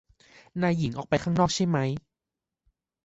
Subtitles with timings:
[0.61, 1.77] นายหญิงออกไปข้างนอกใช่ไหม